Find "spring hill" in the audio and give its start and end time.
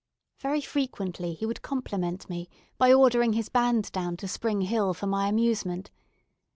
4.27-4.95